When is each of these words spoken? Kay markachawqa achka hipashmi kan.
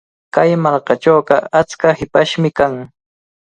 Kay 0.33 0.51
markachawqa 0.63 1.35
achka 1.59 1.87
hipashmi 1.99 2.49
kan. 2.57 2.73